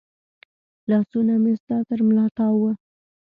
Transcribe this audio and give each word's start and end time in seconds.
لاسونه 0.89 1.33
مې 1.43 1.53
ستا 1.61 1.77
تر 1.89 1.99
ملا 2.07 2.25
تاو 2.37 2.55
و 2.61 2.63